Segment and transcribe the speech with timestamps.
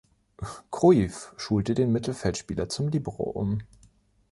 [0.71, 3.59] Cruyff schulte den Mittelfeldspieler zum Libero um.